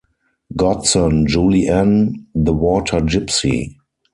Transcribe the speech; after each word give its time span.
Godson, 0.55 1.27
Julie 1.27 1.69
Ann, 1.71 2.25
The 2.33 2.51
Water 2.53 3.01
Gypsy. 3.03 3.75